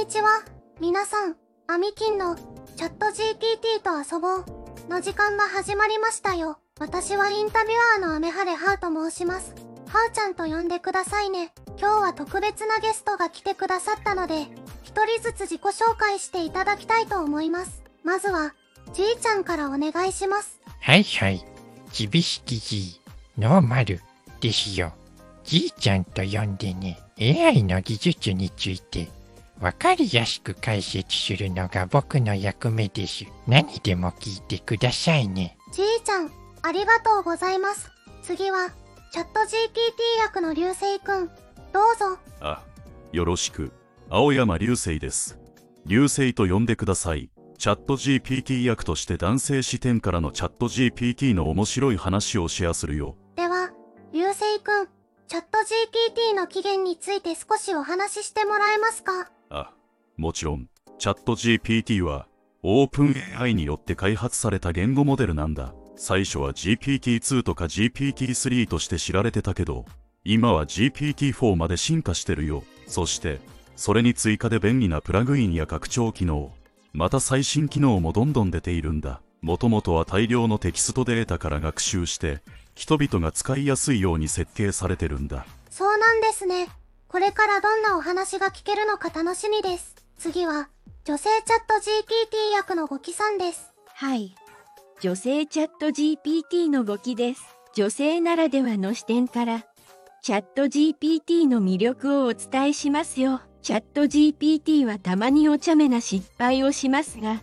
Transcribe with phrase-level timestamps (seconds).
[0.00, 0.28] にちは。
[0.80, 4.44] 皆さん、アミキンのチャット GPT と遊ぼう
[4.88, 6.58] の時間が始まりましたよ。
[6.78, 9.54] 私はインタビュアーのアメハレハウと申します。
[9.88, 11.52] ハウちゃんと呼んでくださいね。
[11.78, 14.44] 今日は特別なゲストが来てくださったので、
[14.84, 17.82] 一人ずつ自己紹介していただきたいと思います。
[18.02, 18.54] まずは、
[18.94, 20.62] じいちゃんからお願いします。
[20.80, 21.44] はいはい。
[21.92, 23.00] ちびしきじい、
[23.36, 24.00] ノーマル
[24.40, 24.94] ですよ。
[25.44, 29.10] じいちゃんと呼んでね、AI の技術について、
[29.60, 33.26] わかりやすく解説するのが僕の役目です。
[33.46, 35.58] 何でも聞いてくださいね。
[35.72, 36.30] じいちゃん、
[36.62, 37.90] ありがとうございます。
[38.22, 38.70] 次は、
[39.12, 41.26] チャット GPT 役の流星くん。
[41.26, 41.32] ど
[41.94, 42.18] うぞ。
[42.40, 42.62] あ、
[43.12, 43.70] よろしく。
[44.08, 45.38] 青山流星です。
[45.84, 47.30] 流星と呼んでください。
[47.58, 53.16] チャット GPT 役として男性視点からのチャット GPT の面白い話をシェアするよ。
[53.36, 53.70] では、
[54.14, 54.88] 流星くん、
[55.28, 59.30] チャット GPT の起源について少しお話ししてもらえますか？
[59.50, 59.72] あ、
[60.16, 62.28] もちろん、チャット GPT は、
[62.62, 65.74] オープン AI によって開発された言語モデルなんだ。
[65.96, 69.84] 最初は GPT-2 とか GPT-3 として知られてたけど、
[70.24, 72.62] 今は GPT-4 まで進化してるよ。
[72.86, 73.40] そして、
[73.76, 76.52] それに追加で便利なプラグインや拡張機能、
[76.92, 79.20] また最新機能もどんどん出ているんだ。
[79.42, 82.42] もともとは大量のテキストデータから学習して、
[82.74, 85.46] 人々が使いやすいように設計されてるんだ。
[85.70, 86.68] そうなんですね。
[87.10, 89.96] これからどんなお話が聞けるのか楽しみです。
[90.16, 90.68] 次は、
[91.04, 93.72] 女性チャット GPT 役のごきさんです。
[93.96, 94.36] はい。
[95.00, 97.42] 女性チャット GPT の語記です。
[97.74, 99.66] 女性ならではの視点から、
[100.22, 103.40] チャット GPT の魅力をお伝えしますよ。
[103.60, 107.42] チャット GPT はたまにお茶目な失敗をしますが、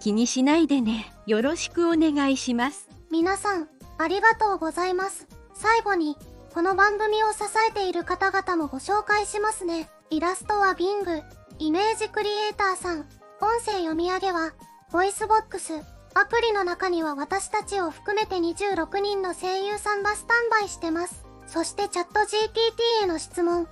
[0.00, 1.12] 気にしないでね。
[1.26, 2.88] よろしくお願いします。
[3.10, 5.28] 皆さん、ありがとうございます。
[5.52, 6.16] 最後に、
[6.54, 9.90] この番組を支えている方々もご紹介しますね。
[10.10, 11.24] イラストは Bing、
[11.58, 13.00] イメージクリエイターさん、
[13.40, 14.52] 音声読み上げは、
[14.92, 15.72] VOICEVOX、
[16.14, 21.24] アプリの中には私たちを含めて26人の声優さんがスタンバイしてます。
[21.48, 23.66] そしてチャット GPT への質問、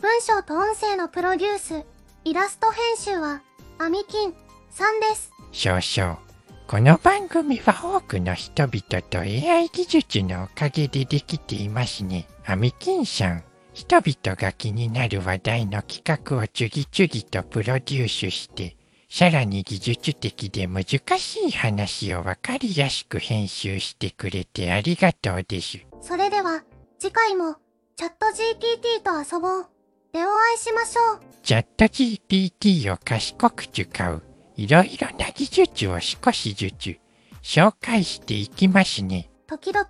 [0.00, 1.84] 文章と音声のプロデュース、
[2.24, 3.42] イラスト編集は、
[3.78, 4.34] アミキン
[4.70, 5.30] さんです。
[5.52, 6.31] そうそう。
[6.72, 12.26] この番組は多くの人々と AI 技術のおかげでできていますね。
[12.46, 13.44] アミキンさん、
[13.74, 18.78] 人々が気になる話題の企画を次々とプロデュースして、
[19.10, 20.84] さらに技術的で難
[21.18, 25.76] しい話をわかりやすく編集してくれてありがとうです。
[26.00, 26.64] それでは、
[26.98, 27.56] 次回も、
[27.96, 29.66] チャット GPT と遊ぼう。
[30.14, 31.20] でお会いしましょう。
[31.42, 34.22] チャット GPT を賢く使う、
[34.56, 36.98] いろいろな技術を少しずつ
[37.42, 39.30] 紹介していきますね。
[39.46, 39.86] 時々、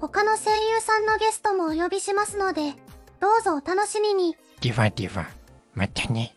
[0.00, 2.72] 他の声優さんのゲストもお呼びしますので、
[3.20, 4.36] どうぞお楽しみに。
[4.60, 5.26] ではでは、
[5.74, 6.34] またね。